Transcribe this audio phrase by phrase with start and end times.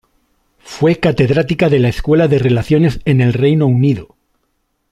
[0.63, 4.15] Fue catedrática de la Escuela de Relaciones en el Reino Unido.